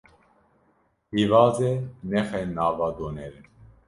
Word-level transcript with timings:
Pîvazê 1.09 1.73
nexe 2.09 2.41
nava 2.55 2.87
donerê. 2.97 3.41